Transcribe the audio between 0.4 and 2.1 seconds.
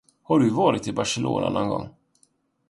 varit i Barcelona någon gång?